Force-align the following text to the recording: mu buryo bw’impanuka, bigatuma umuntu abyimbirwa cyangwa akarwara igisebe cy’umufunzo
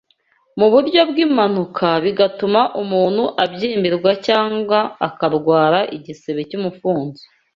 mu 0.59 0.67
buryo 0.73 1.01
bw’impanuka, 1.09 1.87
bigatuma 2.05 2.61
umuntu 2.81 3.23
abyimbirwa 3.43 4.11
cyangwa 4.27 4.79
akarwara 5.07 5.79
igisebe 5.97 6.41
cy’umufunzo 6.49 7.23